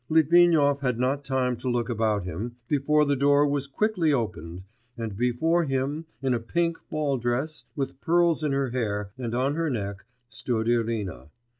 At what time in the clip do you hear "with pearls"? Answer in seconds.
7.75-8.43